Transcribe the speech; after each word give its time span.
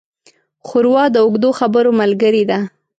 ښوروا 0.67 1.03
د 1.11 1.15
اوږدو 1.25 1.49
خبرو 1.59 1.91
ملګري 2.01 2.43
ده. 2.49 2.59